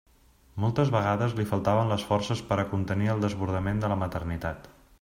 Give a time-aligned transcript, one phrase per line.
[0.61, 4.71] Moltes vegades li faltaven les forces per a contenir el desbordament de la maternitat.